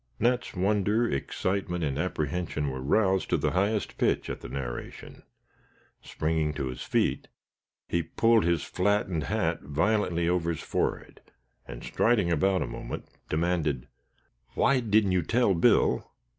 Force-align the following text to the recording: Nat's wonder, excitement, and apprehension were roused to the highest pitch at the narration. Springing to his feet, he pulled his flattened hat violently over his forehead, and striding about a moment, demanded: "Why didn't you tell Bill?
Nat's 0.19 0.55
wonder, 0.55 1.07
excitement, 1.07 1.83
and 1.83 1.99
apprehension 1.99 2.71
were 2.71 2.81
roused 2.81 3.29
to 3.29 3.37
the 3.37 3.51
highest 3.51 3.99
pitch 3.99 4.31
at 4.31 4.41
the 4.41 4.49
narration. 4.49 5.21
Springing 6.01 6.55
to 6.55 6.69
his 6.69 6.81
feet, 6.81 7.27
he 7.87 8.01
pulled 8.01 8.43
his 8.43 8.63
flattened 8.63 9.25
hat 9.25 9.61
violently 9.61 10.27
over 10.27 10.49
his 10.49 10.61
forehead, 10.61 11.21
and 11.67 11.83
striding 11.83 12.31
about 12.31 12.63
a 12.63 12.65
moment, 12.65 13.09
demanded: 13.29 13.87
"Why 14.55 14.79
didn't 14.79 15.11
you 15.11 15.21
tell 15.21 15.53
Bill? 15.53 16.09